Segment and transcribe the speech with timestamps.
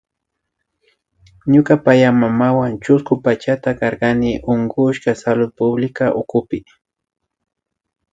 [1.51, 6.59] Ñuka payaymamawan chusku pachata karkani utkashka Salud Pública ukupi